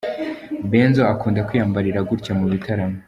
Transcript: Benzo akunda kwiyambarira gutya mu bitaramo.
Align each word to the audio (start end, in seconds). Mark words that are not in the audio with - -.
Benzo 0.71 1.01
akunda 1.13 1.45
kwiyambarira 1.47 1.99
gutya 2.09 2.31
mu 2.39 2.45
bitaramo. 2.51 2.97